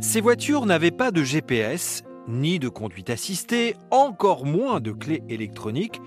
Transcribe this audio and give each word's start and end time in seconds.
Ces 0.00 0.22
voitures 0.22 0.64
n'avaient 0.64 0.90
pas 0.90 1.10
de 1.10 1.22
GPS, 1.22 2.02
ni 2.26 2.58
de 2.58 2.70
conduite 2.70 3.10
assistée, 3.10 3.76
encore 3.90 4.46
moins 4.46 4.80
de 4.80 4.92
clés 4.92 5.22
électroniques. 5.28 6.00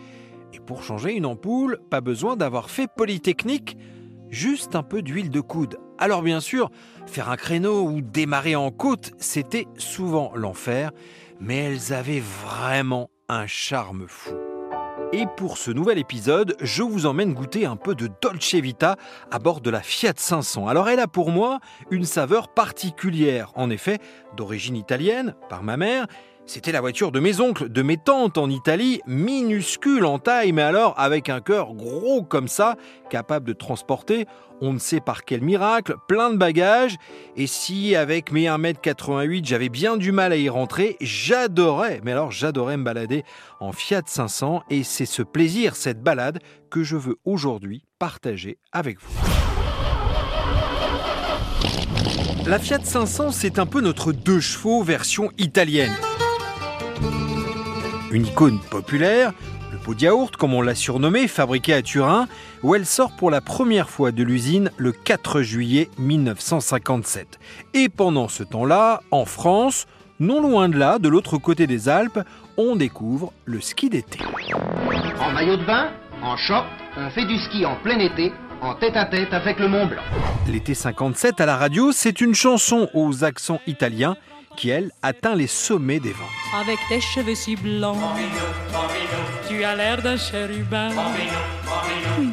Et 0.51 0.59
pour 0.59 0.81
changer 0.81 1.13
une 1.13 1.27
ampoule, 1.27 1.79
pas 1.91 2.01
besoin 2.01 2.35
d'avoir 2.35 2.71
fait 2.71 2.87
Polytechnique, 2.87 3.77
juste 4.29 4.75
un 4.75 4.83
peu 4.83 5.03
d'huile 5.03 5.29
de 5.29 5.41
coude. 5.41 5.77
Alors 5.99 6.23
bien 6.23 6.39
sûr, 6.39 6.71
faire 7.05 7.29
un 7.29 7.37
créneau 7.37 7.83
ou 7.83 8.01
démarrer 8.01 8.55
en 8.55 8.71
côte, 8.71 9.11
c'était 9.19 9.67
souvent 9.77 10.31
l'enfer, 10.35 10.91
mais 11.39 11.57
elles 11.57 11.93
avaient 11.93 12.19
vraiment 12.19 13.11
un 13.29 13.45
charme 13.45 14.05
fou. 14.07 14.33
Et 15.15 15.27
pour 15.37 15.59
ce 15.59 15.69
nouvel 15.69 15.99
épisode, 15.99 16.55
je 16.59 16.81
vous 16.81 17.05
emmène 17.05 17.35
goûter 17.35 17.67
un 17.67 17.75
peu 17.75 17.93
de 17.93 18.09
Dolce 18.19 18.55
Vita 18.55 18.95
à 19.29 19.37
bord 19.37 19.61
de 19.61 19.69
la 19.69 19.81
Fiat 19.81 20.13
500. 20.15 20.67
Alors 20.67 20.89
elle 20.89 20.99
a 20.99 21.07
pour 21.07 21.29
moi 21.29 21.59
une 21.91 22.03
saveur 22.03 22.47
particulière, 22.47 23.51
en 23.53 23.69
effet, 23.69 23.99
d'origine 24.35 24.75
italienne, 24.75 25.35
par 25.49 25.61
ma 25.61 25.77
mère, 25.77 26.07
c'était 26.45 26.71
la 26.71 26.81
voiture 26.81 27.11
de 27.11 27.19
mes 27.19 27.39
oncles, 27.39 27.69
de 27.69 27.81
mes 27.81 27.97
tantes 27.97 28.37
en 28.37 28.49
Italie, 28.49 29.01
minuscule 29.07 30.05
en 30.05 30.19
taille, 30.19 30.51
mais 30.51 30.61
alors 30.61 30.93
avec 30.97 31.29
un 31.29 31.41
cœur 31.41 31.73
gros 31.73 32.23
comme 32.23 32.47
ça, 32.47 32.75
capable 33.09 33.47
de 33.47 33.53
transporter, 33.53 34.25
on 34.61 34.73
ne 34.73 34.79
sait 34.79 34.99
par 34.99 35.23
quel 35.23 35.41
miracle, 35.41 35.95
plein 36.07 36.29
de 36.29 36.37
bagages. 36.37 36.97
Et 37.35 37.47
si 37.47 37.95
avec 37.95 38.31
mes 38.31 38.45
1m88 38.45 39.45
j'avais 39.45 39.69
bien 39.69 39.97
du 39.97 40.11
mal 40.11 40.31
à 40.31 40.37
y 40.37 40.49
rentrer, 40.49 40.97
j'adorais, 41.01 42.01
mais 42.03 42.11
alors 42.11 42.31
j'adorais 42.31 42.77
me 42.77 42.83
balader 42.83 43.23
en 43.59 43.71
Fiat 43.71 44.03
500 44.05 44.63
et 44.69 44.83
c'est 44.83 45.05
ce 45.05 45.21
plaisir, 45.21 45.75
cette 45.75 46.01
balade, 46.01 46.39
que 46.69 46.83
je 46.83 46.97
veux 46.97 47.17
aujourd'hui 47.25 47.83
partager 47.99 48.57
avec 48.71 48.99
vous. 49.01 49.13
La 52.45 52.59
Fiat 52.59 52.83
500, 52.83 53.31
c'est 53.31 53.57
un 53.57 53.65
peu 53.65 53.79
notre 53.79 54.11
deux 54.11 54.41
chevaux 54.41 54.83
version 54.83 55.31
italienne. 55.37 55.93
Une 58.13 58.27
icône 58.27 58.59
populaire, 58.69 59.33
le 59.71 59.79
pot 59.79 59.95
de 59.95 60.01
yaourt, 60.01 60.37
comme 60.37 60.53
on 60.53 60.61
l'a 60.61 60.75
surnommé, 60.75 61.27
fabriqué 61.27 61.73
à 61.73 61.81
Turin, 61.81 62.27
où 62.61 62.75
elle 62.75 62.85
sort 62.85 63.11
pour 63.15 63.31
la 63.31 63.41
première 63.41 63.89
fois 63.89 64.11
de 64.11 64.21
l'usine 64.21 64.69
le 64.77 64.91
4 64.91 65.41
juillet 65.41 65.89
1957. 65.97 67.39
Et 67.73 67.89
pendant 67.89 68.27
ce 68.27 68.43
temps-là, 68.43 69.01
en 69.09 69.25
France, 69.25 69.87
non 70.19 70.41
loin 70.41 70.69
de 70.69 70.77
là, 70.77 70.99
de 70.99 71.09
l'autre 71.09 71.39
côté 71.39 71.65
des 71.65 71.89
Alpes, 71.89 72.19
on 72.55 72.75
découvre 72.75 73.33
le 73.45 73.59
ski 73.59 73.89
d'été. 73.89 74.19
En 75.19 75.31
maillot 75.31 75.57
de 75.57 75.65
bain, 75.65 75.89
en 76.21 76.37
short, 76.37 76.67
on 76.95 77.09
fait 77.09 77.25
du 77.25 77.39
ski 77.39 77.65
en 77.65 77.77
plein 77.77 77.97
été, 77.97 78.31
en 78.61 78.75
tête 78.75 78.95
à 78.95 79.05
tête 79.05 79.33
avec 79.33 79.57
le 79.57 79.67
Mont 79.67 79.87
Blanc. 79.87 80.03
L'été 80.47 80.75
57 80.75 81.41
à 81.41 81.47
la 81.47 81.57
radio, 81.57 81.91
c'est 81.91 82.21
une 82.21 82.35
chanson 82.35 82.89
aux 82.93 83.23
accents 83.23 83.59
italiens 83.65 84.17
qui, 84.55 84.69
elle, 84.69 84.91
atteint 85.01 85.35
les 85.35 85.47
sommets 85.47 85.99
des 85.99 86.11
ventes. 86.13 86.27
Avec 86.59 86.79
tes 86.89 87.01
cheveux 87.01 87.35
si 87.35 87.55
blancs, 87.55 87.97
tu 89.47 89.63
as 89.63 89.75
l'air 89.75 90.01
d'un 90.01 90.17
chérubin. 90.17 90.89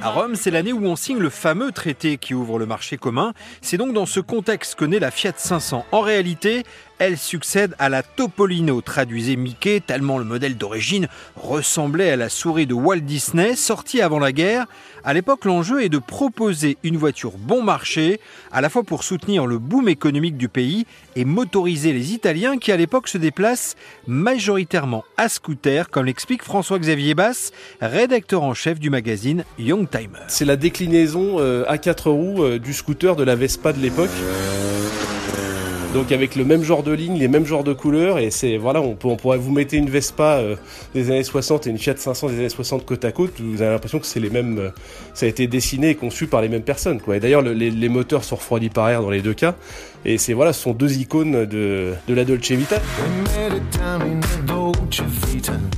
À 0.02 0.08
Rome, 0.08 0.34
c'est 0.34 0.50
l'année 0.50 0.72
où 0.72 0.84
on 0.86 0.96
signe 0.96 1.18
le 1.18 1.28
fameux 1.28 1.72
traité 1.72 2.16
qui 2.16 2.32
ouvre 2.32 2.58
le 2.58 2.64
marché 2.64 2.96
commun. 2.96 3.34
C'est 3.60 3.76
donc 3.76 3.92
dans 3.92 4.06
ce 4.06 4.20
contexte 4.20 4.74
que 4.74 4.86
naît 4.86 4.98
la 4.98 5.10
Fiat 5.10 5.34
500. 5.36 5.84
En 5.92 6.00
réalité, 6.00 6.64
elle 6.98 7.16
succède 7.16 7.74
à 7.78 7.88
la 7.88 8.02
Topolino, 8.02 8.82
traduisait 8.82 9.36
Mickey, 9.36 9.80
tellement 9.80 10.18
le 10.18 10.24
modèle 10.24 10.58
d'origine 10.58 11.08
ressemblait 11.34 12.10
à 12.10 12.16
la 12.16 12.28
souris 12.28 12.66
de 12.66 12.74
Walt 12.74 13.00
Disney, 13.00 13.56
sortie 13.56 14.02
avant 14.02 14.18
la 14.18 14.32
guerre. 14.32 14.66
À 15.02 15.14
l'époque, 15.14 15.46
l'enjeu 15.46 15.82
est 15.82 15.88
de 15.88 15.96
proposer 15.96 16.76
une 16.82 16.98
voiture 16.98 17.38
bon 17.38 17.62
marché, 17.62 18.20
à 18.52 18.60
la 18.60 18.68
fois 18.68 18.82
pour 18.82 19.02
soutenir 19.02 19.46
le 19.46 19.58
boom 19.58 19.88
économique 19.88 20.36
du 20.36 20.50
pays 20.50 20.84
et 21.16 21.24
motoriser 21.24 21.94
les 21.94 22.12
Italiens 22.12 22.58
qui 22.58 22.70
à 22.70 22.76
l'époque 22.76 23.08
se 23.08 23.16
déplacent 23.16 23.76
majoritairement 24.06 25.04
à 25.16 25.30
scooter, 25.30 25.88
comme 25.88 26.04
l'explique 26.04 26.42
François-Xavier 26.42 27.14
Bass, 27.14 27.52
rédacteur 27.80 28.42
en 28.42 28.52
chef 28.52 28.78
du 28.78 28.90
magazine 28.90 29.29
Young 29.58 29.88
Timer. 29.88 30.20
C'est 30.28 30.44
la 30.44 30.56
déclinaison 30.56 31.36
euh, 31.38 31.64
à 31.68 31.78
quatre 31.78 32.10
roues 32.10 32.42
euh, 32.42 32.58
du 32.58 32.72
scooter 32.72 33.16
de 33.16 33.24
la 33.24 33.36
Vespa 33.36 33.72
de 33.72 33.80
l'époque. 33.80 34.10
Donc 35.94 36.12
avec 36.12 36.36
le 36.36 36.44
même 36.44 36.62
genre 36.62 36.84
de 36.84 36.92
ligne, 36.92 37.18
les 37.18 37.26
mêmes 37.26 37.46
genres 37.46 37.64
de 37.64 37.72
couleurs, 37.72 38.20
et 38.20 38.30
c'est 38.30 38.56
voilà, 38.56 38.80
on, 38.80 38.94
peut, 38.94 39.08
on 39.08 39.16
pourrait 39.16 39.38
vous 39.38 39.50
mettre 39.50 39.74
une 39.74 39.90
Vespa 39.90 40.36
euh, 40.36 40.54
des 40.94 41.10
années 41.10 41.24
60 41.24 41.66
et 41.66 41.70
une 41.70 41.78
Fiat 41.78 41.96
500 41.96 42.28
des 42.28 42.38
années 42.38 42.48
60 42.48 42.86
côte 42.86 43.04
à 43.04 43.10
côte, 43.10 43.40
vous 43.40 43.60
avez 43.60 43.72
l'impression 43.72 43.98
que 43.98 44.06
c'est 44.06 44.20
les 44.20 44.30
mêmes, 44.30 44.58
euh, 44.58 44.70
ça 45.14 45.26
a 45.26 45.28
été 45.28 45.48
dessiné 45.48 45.90
et 45.90 45.94
conçu 45.96 46.28
par 46.28 46.42
les 46.42 46.48
mêmes 46.48 46.62
personnes, 46.62 47.00
quoi. 47.00 47.16
Et 47.16 47.20
d'ailleurs, 47.20 47.42
le, 47.42 47.52
les, 47.54 47.72
les, 47.72 47.88
moteurs 47.88 48.22
sont 48.22 48.36
refroidis 48.36 48.70
par 48.70 48.88
air 48.88 49.02
dans 49.02 49.10
les 49.10 49.20
deux 49.20 49.34
cas, 49.34 49.56
et 50.04 50.16
c'est 50.16 50.32
voilà, 50.32 50.52
ce 50.52 50.62
sont 50.62 50.74
deux 50.74 50.98
icônes 50.98 51.44
de, 51.44 51.94
de 52.06 52.14
la 52.14 52.24
Dolce 52.24 52.52
Vita. 52.52 52.76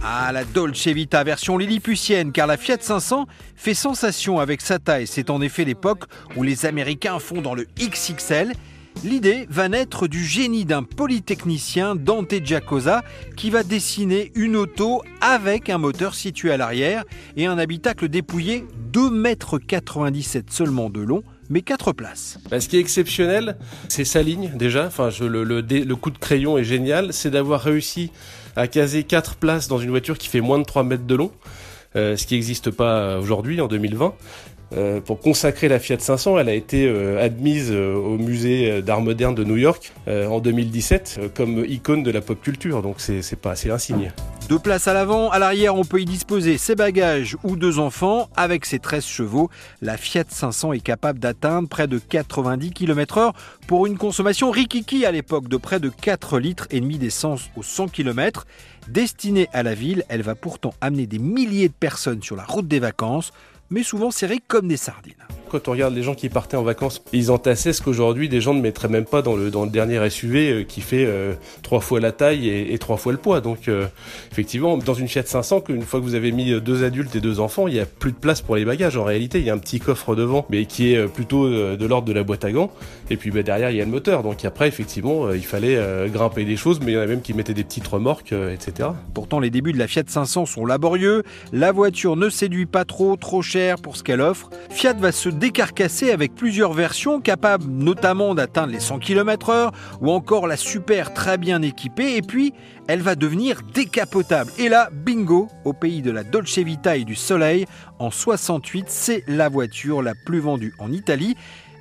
Ah, 0.02 0.32
la 0.32 0.44
Dolce 0.44 0.88
Vita 0.88 1.22
version 1.22 1.58
lilliputienne, 1.58 2.32
car 2.32 2.46
la 2.46 2.56
Fiat 2.56 2.78
500 2.80 3.26
fait 3.56 3.74
sensation 3.74 4.40
avec 4.40 4.60
sa 4.60 4.78
taille. 4.78 5.06
C'est 5.06 5.30
en 5.30 5.40
effet 5.40 5.64
l'époque 5.64 6.04
où 6.36 6.42
les 6.42 6.66
Américains 6.66 7.18
font 7.18 7.42
dans 7.42 7.54
le 7.54 7.66
XXL 7.78 8.52
L'idée 9.04 9.46
va 9.50 9.68
naître 9.68 10.06
du 10.06 10.24
génie 10.24 10.64
d'un 10.64 10.84
polytechnicien, 10.84 11.96
Dante 11.96 12.34
Giacosa, 12.44 13.02
qui 13.36 13.50
va 13.50 13.64
dessiner 13.64 14.30
une 14.36 14.54
auto 14.54 15.02
avec 15.20 15.70
un 15.70 15.78
moteur 15.78 16.14
situé 16.14 16.52
à 16.52 16.56
l'arrière 16.56 17.04
et 17.36 17.46
un 17.46 17.58
habitacle 17.58 18.08
dépouillé 18.08 18.64
2,97 18.92 20.36
m 20.36 20.42
seulement 20.48 20.88
de 20.88 21.00
long, 21.00 21.24
mais 21.50 21.62
4 21.62 21.92
places. 21.92 22.38
Bah, 22.48 22.60
ce 22.60 22.68
qui 22.68 22.76
est 22.76 22.80
exceptionnel, 22.80 23.56
c'est 23.88 24.04
sa 24.04 24.22
ligne 24.22 24.52
déjà. 24.54 24.88
Le, 25.20 25.94
coup 25.94 26.10
de 26.10 26.18
crayon 26.18 26.56
est 26.56 26.64
génial. 26.64 27.12
C'est 27.12 27.30
d'avoir 27.30 27.60
réussi 27.60 28.12
à 28.54 28.68
caser 28.68 29.02
4 29.02 29.36
places 29.36 29.66
dans 29.66 29.78
une 29.78 29.90
voiture 29.90 30.16
qui 30.16 30.28
fait 30.28 30.40
moins 30.40 30.58
de 30.58 30.64
3 30.64 30.84
mètres 30.84 31.06
de 31.06 31.14
long. 31.14 31.32
Euh, 31.94 32.16
ce 32.16 32.26
qui 32.26 32.34
n'existe 32.34 32.70
pas 32.70 33.18
aujourd'hui 33.18 33.60
en 33.60 33.68
2020. 33.68 34.14
Euh, 34.74 35.00
pour 35.00 35.20
consacrer 35.20 35.68
la 35.68 35.78
Fiat 35.78 35.98
500, 35.98 36.38
elle 36.38 36.48
a 36.48 36.54
été 36.54 36.86
euh, 36.86 37.22
admise 37.22 37.70
euh, 37.70 37.94
au 37.94 38.16
musée 38.16 38.80
d'art 38.80 39.00
moderne 39.00 39.34
de 39.34 39.44
New 39.44 39.56
York 39.56 39.92
en 40.08 40.40
2017 40.40 41.20
comme 41.34 41.64
icône 41.66 42.02
de 42.02 42.10
la 42.10 42.20
pop 42.20 42.40
culture. 42.40 42.82
Donc 42.82 42.96
c'est 42.98 43.36
pas 43.36 43.52
assez 43.52 43.70
insigne. 43.70 44.12
Deux 44.48 44.58
places 44.58 44.88
à 44.88 44.94
l'avant, 44.94 45.30
à 45.30 45.38
l'arrière, 45.38 45.76
on 45.76 45.84
peut 45.84 46.00
y 46.00 46.04
disposer 46.04 46.58
ses 46.58 46.74
bagages 46.74 47.36
ou 47.44 47.56
deux 47.56 47.78
enfants. 47.78 48.28
Avec 48.36 48.66
ses 48.66 48.78
13 48.78 49.04
chevaux, 49.04 49.50
la 49.80 49.96
Fiat 49.96 50.24
500 50.28 50.72
est 50.72 50.80
capable 50.80 51.18
d'atteindre 51.18 51.68
près 51.68 51.86
de 51.86 51.98
90 51.98 52.70
km/h 52.70 53.32
pour 53.66 53.86
une 53.86 53.96
consommation 53.96 54.50
rikiki 54.50 55.06
à 55.06 55.12
l'époque 55.12 55.48
de 55.48 55.56
près 55.56 55.80
de 55.80 55.88
4 55.88 56.38
litres 56.38 56.66
et 56.70 56.80
demi 56.80 56.98
d'essence 56.98 57.50
aux 57.56 57.62
100 57.62 57.88
km. 57.88 58.46
Destinée 58.88 59.48
à 59.52 59.62
la 59.62 59.74
ville, 59.74 60.04
elle 60.08 60.22
va 60.22 60.34
pourtant 60.34 60.74
amener 60.80 61.06
des 61.06 61.18
milliers 61.18 61.68
de 61.68 61.74
personnes 61.74 62.22
sur 62.22 62.34
la 62.34 62.44
route 62.44 62.66
des 62.66 62.80
vacances 62.80 63.32
mais 63.72 63.82
souvent 63.82 64.10
serrés 64.10 64.40
comme 64.46 64.68
des 64.68 64.76
sardines. 64.76 65.14
Quand 65.52 65.68
on 65.68 65.72
regarde 65.72 65.94
les 65.94 66.02
gens 66.02 66.14
qui 66.14 66.30
partaient 66.30 66.56
en 66.56 66.62
vacances, 66.62 67.02
ils 67.12 67.30
entassaient 67.30 67.74
ce 67.74 67.82
qu'aujourd'hui 67.82 68.30
des 68.30 68.40
gens 68.40 68.54
ne 68.54 68.62
mettraient 68.62 68.88
même 68.88 69.04
pas 69.04 69.20
dans 69.20 69.36
le, 69.36 69.50
dernier 69.66 70.08
SUV 70.08 70.50
euh, 70.50 70.62
qui 70.64 70.80
fait 70.80 71.04
euh, 71.06 71.34
trois 71.62 71.80
fois 71.80 72.00
la 72.00 72.10
taille 72.10 72.48
et, 72.48 72.78
trois 72.78 72.96
fois 72.96 73.12
le 73.12 73.18
poids. 73.18 73.42
Donc 73.42 73.68
euh, 73.68 73.84
effectivement, 74.30 74.78
dans 74.78 74.94
une 74.94 75.08
Fiat 75.08 75.26
500, 75.26 75.60
qu'une 75.60 75.82
fois 75.82 76.00
que 76.00 76.06
vous 76.06 76.14
avez 76.14 76.32
mis 76.32 76.58
deux 76.58 76.84
adultes 76.84 77.14
et 77.16 77.20
deux 77.20 77.38
enfants, 77.38 77.68
il 77.68 77.74
n'y 77.74 77.80
a 77.80 77.84
plus 77.84 78.12
de 78.12 78.16
place 78.16 78.40
pour 78.40 78.56
les 78.56 78.64
bagages. 78.64 78.96
En 78.96 79.04
réalité, 79.04 79.40
il 79.40 79.44
y 79.44 79.50
a 79.50 79.52
un 79.52 79.58
petit 79.58 79.78
coffre 79.78 80.16
devant, 80.16 80.46
mais 80.48 80.64
qui 80.64 80.94
est 80.94 81.06
plutôt 81.06 81.46
de 81.50 81.86
l'ordre 81.86 82.08
de 82.08 82.14
la 82.14 82.22
boîte 82.22 82.46
à 82.46 82.50
gants. 82.50 82.70
Et 83.10 83.18
puis 83.18 83.30
bah, 83.30 83.42
derrière, 83.42 83.70
il 83.70 83.76
y 83.76 83.82
a 83.82 83.84
le 83.84 83.90
moteur. 83.90 84.22
Donc 84.22 84.42
après, 84.46 84.68
effectivement, 84.68 85.30
il 85.32 85.44
fallait 85.44 85.78
grimper 86.08 86.46
des 86.46 86.56
choses, 86.56 86.80
mais 86.80 86.92
il 86.92 86.94
y 86.94 86.98
en 86.98 87.02
a 87.02 87.06
même 87.06 87.20
qui 87.20 87.34
mettaient 87.34 87.52
des 87.52 87.64
petites 87.64 87.88
remorques, 87.88 88.32
etc. 88.32 88.88
Pourtant, 89.12 89.38
les 89.38 89.50
débuts 89.50 89.74
de 89.74 89.78
la 89.78 89.86
Fiat 89.86 90.04
500 90.06 90.46
sont 90.46 90.64
laborieux. 90.64 91.24
La 91.52 91.72
voiture 91.72 92.16
ne 92.16 92.30
séduit 92.30 92.64
pas 92.64 92.86
trop, 92.86 93.16
trop 93.16 93.42
cher 93.42 93.76
pour 93.76 93.98
ce 93.98 94.02
qu'elle 94.02 94.22
offre. 94.22 94.48
Fiat 94.70 94.94
va 94.94 95.12
se 95.12 95.28
décarcasser 95.42 96.12
avec 96.12 96.36
plusieurs 96.36 96.72
versions 96.72 97.20
capables 97.20 97.64
notamment 97.68 98.32
d'atteindre 98.32 98.72
les 98.72 98.78
100 98.78 99.00
km/h 99.00 99.72
ou 100.00 100.12
encore 100.12 100.46
la 100.46 100.56
super 100.56 101.12
très 101.12 101.36
bien 101.36 101.62
équipée 101.62 102.14
et 102.14 102.22
puis 102.22 102.54
elle 102.86 103.00
va 103.00 103.16
devenir 103.16 103.62
décapotable. 103.74 104.52
Et 104.56 104.68
là, 104.68 104.88
bingo, 104.92 105.48
au 105.64 105.72
pays 105.72 106.00
de 106.00 106.12
la 106.12 106.22
Dolce 106.22 106.58
Vita 106.58 106.96
et 106.96 107.02
du 107.02 107.16
soleil, 107.16 107.66
en 107.98 108.12
68, 108.12 108.84
c'est 108.86 109.24
la 109.26 109.48
voiture 109.48 110.00
la 110.00 110.14
plus 110.14 110.38
vendue 110.38 110.74
en 110.78 110.92
Italie. 110.92 111.34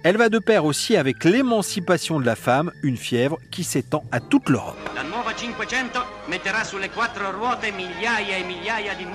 Elle 0.03 0.17
va 0.17 0.29
de 0.29 0.39
pair 0.39 0.65
aussi 0.65 0.97
avec 0.97 1.23
l'émancipation 1.23 2.19
de 2.19 2.25
la 2.25 2.35
femme, 2.35 2.71
une 2.81 2.97
fièvre 2.97 3.37
qui 3.51 3.63
s'étend 3.63 4.03
à 4.11 4.19
toute 4.19 4.49
l'Europe. 4.49 4.77
La 4.95 5.03
nuova 5.03 5.37
500 5.37 5.99
metterà 6.29 6.63
sulle 6.63 6.89
quattro 6.89 7.25
ruote 7.31 7.71
migliaia 7.77 8.39
e 8.39 8.43
migliaia 8.43 8.95
di. 8.95 9.05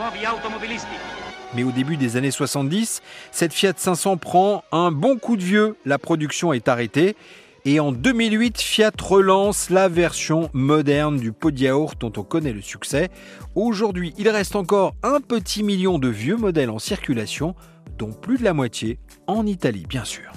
Mais 1.55 1.63
au 1.63 1.71
début 1.71 1.97
des 1.97 2.17
années 2.17 2.31
70, 2.31 3.03
cette 3.31 3.53
Fiat 3.53 3.75
500 3.77 4.17
prend 4.17 4.65
un 4.73 4.91
bon 4.91 5.17
coup 5.17 5.37
de 5.37 5.43
vieux, 5.43 5.77
la 5.85 5.99
production 5.99 6.53
est 6.53 6.69
arrêtée. 6.69 7.17
Et 7.65 7.81
en 7.81 7.91
2008, 7.91 8.61
Fiat 8.61 8.93
relance 9.03 9.71
la 9.71 9.89
version 9.89 10.51
moderne 10.53 11.19
du 11.19 11.33
pot 11.33 11.51
de 11.51 11.59
yaourt 11.59 12.01
dont 12.01 12.13
on 12.17 12.23
connaît 12.23 12.53
le 12.53 12.63
succès. 12.63 13.09
Aujourd'hui, 13.55 14.15
il 14.19 14.29
reste 14.29 14.55
encore 14.55 14.95
un 15.03 15.21
petit 15.21 15.63
million 15.63 15.99
de 15.99 16.09
vieux 16.09 16.37
modèles 16.37 16.71
en 16.71 16.79
circulation, 16.79 17.55
dont 17.99 18.13
plus 18.13 18.39
de 18.39 18.45
la 18.45 18.53
moitié 18.53 18.99
en 19.27 19.47
Italie, 19.47 19.87
bien 19.89 20.05
sûr. 20.05 20.31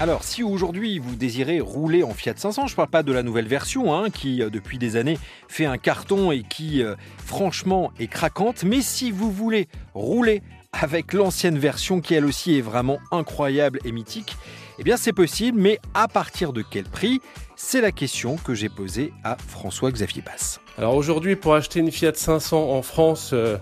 Alors, 0.00 0.24
si 0.24 0.42
aujourd'hui 0.42 0.98
vous 0.98 1.14
désirez 1.14 1.60
rouler 1.60 2.02
en 2.02 2.12
Fiat 2.14 2.34
500, 2.36 2.66
je 2.66 2.72
ne 2.72 2.76
parle 2.76 2.88
pas 2.88 3.04
de 3.04 3.12
la 3.12 3.22
nouvelle 3.22 3.46
version 3.46 3.94
hein, 3.94 4.10
qui, 4.10 4.42
euh, 4.42 4.50
depuis 4.50 4.76
des 4.76 4.96
années, 4.96 5.18
fait 5.46 5.66
un 5.66 5.78
carton 5.78 6.32
et 6.32 6.42
qui, 6.42 6.82
euh, 6.82 6.96
franchement, 7.16 7.92
est 8.00 8.08
craquante, 8.08 8.64
mais 8.64 8.80
si 8.80 9.12
vous 9.12 9.30
voulez 9.30 9.68
rouler 9.94 10.42
avec 10.72 11.12
l'ancienne 11.12 11.58
version 11.58 12.00
qui, 12.00 12.14
elle 12.14 12.24
aussi, 12.24 12.58
est 12.58 12.60
vraiment 12.60 12.98
incroyable 13.12 13.78
et 13.84 13.92
mythique, 13.92 14.36
eh 14.78 14.82
bien, 14.82 14.96
c'est 14.96 15.12
possible, 15.12 15.60
mais 15.60 15.78
à 15.94 16.08
partir 16.08 16.52
de 16.52 16.62
quel 16.68 16.84
prix? 16.84 17.20
C'est 17.56 17.80
la 17.80 17.92
question 17.92 18.36
que 18.36 18.54
j'ai 18.54 18.68
posée 18.68 19.12
à 19.22 19.36
François-Xavier 19.36 20.22
Basse. 20.22 20.60
Alors 20.78 20.96
aujourd'hui, 20.96 21.36
pour 21.36 21.54
acheter 21.54 21.80
une 21.80 21.92
Fiat 21.92 22.14
500 22.14 22.70
en 22.72 22.82
France, 22.82 23.30
euh, 23.32 23.58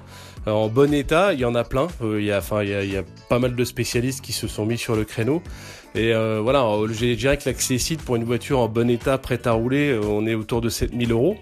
en 0.46 0.68
bon 0.68 0.92
état, 0.94 1.34
il 1.34 1.40
y 1.40 1.44
en 1.44 1.54
a 1.54 1.64
plein. 1.64 1.88
il, 2.02 2.24
y 2.24 2.32
a, 2.32 2.38
enfin, 2.38 2.62
il, 2.62 2.90
y 2.90 2.96
a, 2.96 3.02
pas 3.28 3.38
mal 3.38 3.54
de 3.54 3.64
spécialistes 3.64 4.22
qui 4.22 4.32
se 4.32 4.48
sont 4.48 4.64
mis 4.64 4.78
sur 4.78 4.96
le 4.96 5.04
créneau. 5.04 5.42
Et 5.94 6.14
euh, 6.14 6.40
voilà, 6.42 6.66
j'ai 6.90 7.14
dirais 7.16 7.36
que 7.36 7.96
pour 8.02 8.16
une 8.16 8.24
voiture 8.24 8.60
en 8.60 8.68
bon 8.68 8.88
état, 8.88 9.18
prête 9.18 9.46
à 9.46 9.52
rouler, 9.52 9.90
euh, 9.90 10.00
on 10.02 10.26
est 10.26 10.34
autour 10.34 10.62
de 10.62 10.70
7000 10.70 11.12
euros. 11.12 11.36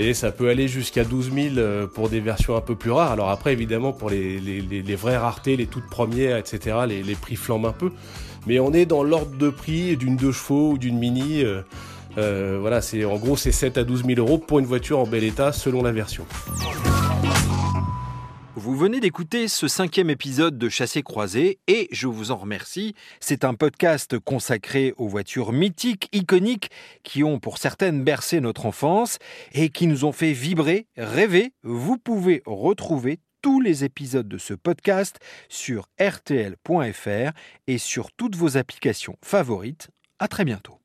Et 0.00 0.14
ça 0.14 0.30
peut 0.30 0.48
aller 0.48 0.68
jusqu'à 0.68 1.02
12 1.02 1.32
000 1.34 1.56
euh, 1.56 1.86
pour 1.88 2.08
des 2.08 2.20
versions 2.20 2.56
un 2.56 2.60
peu 2.60 2.76
plus 2.76 2.92
rares. 2.92 3.10
Alors 3.10 3.30
après, 3.30 3.52
évidemment, 3.52 3.92
pour 3.92 4.10
les, 4.10 4.96
vraies 4.96 5.16
raretés, 5.16 5.56
les 5.56 5.66
toutes 5.66 5.88
premières, 5.88 6.36
etc., 6.36 6.76
les, 6.88 7.14
prix 7.16 7.34
flambent 7.34 7.66
un 7.66 7.72
peu. 7.72 7.90
Mais 8.46 8.60
on 8.60 8.72
est 8.72 8.86
dans 8.86 9.02
l'ordre 9.02 9.36
de 9.36 9.50
prix 9.50 9.96
d'une 9.96 10.16
2 10.16 10.30
chevaux 10.30 10.72
ou 10.72 10.78
d'une 10.78 10.98
Mini. 10.98 11.42
Euh, 12.16 12.58
voilà, 12.60 12.80
c'est 12.80 13.04
en 13.04 13.16
gros 13.16 13.36
c'est 13.36 13.52
7 13.52 13.76
à 13.76 13.84
12 13.84 14.04
000 14.06 14.20
euros 14.20 14.38
pour 14.38 14.60
une 14.60 14.66
voiture 14.66 15.00
en 15.00 15.06
bel 15.06 15.24
état 15.24 15.50
selon 15.52 15.82
la 15.82 15.90
version. 15.92 16.24
Vous 18.58 18.74
venez 18.74 18.98
d'écouter 18.98 19.46
ce 19.46 19.68
cinquième 19.68 20.10
épisode 20.10 20.58
de 20.58 20.68
Chassé 20.68 21.04
Croisé 21.04 21.60
et 21.68 21.86
je 21.92 22.08
vous 22.08 22.32
en 22.32 22.36
remercie. 22.36 22.96
C'est 23.20 23.44
un 23.44 23.54
podcast 23.54 24.18
consacré 24.18 24.94
aux 24.96 25.06
voitures 25.06 25.52
mythiques, 25.52 26.08
iconiques, 26.12 26.72
qui 27.04 27.22
ont 27.22 27.38
pour 27.38 27.58
certaines 27.58 28.02
bercé 28.02 28.40
notre 28.40 28.66
enfance 28.66 29.20
et 29.52 29.68
qui 29.68 29.86
nous 29.86 30.04
ont 30.04 30.10
fait 30.10 30.32
vibrer, 30.32 30.88
rêver. 30.96 31.52
Vous 31.62 31.98
pouvez 31.98 32.42
retrouver 32.46 33.20
tous 33.42 33.60
les 33.60 33.84
épisodes 33.84 34.28
de 34.28 34.38
ce 34.38 34.54
podcast 34.54 35.20
sur 35.48 35.86
rtl.fr 36.00 37.30
et 37.68 37.78
sur 37.78 38.10
toutes 38.10 38.34
vos 38.34 38.56
applications 38.56 39.14
favorites. 39.22 39.88
À 40.18 40.26
très 40.26 40.44
bientôt. 40.44 40.77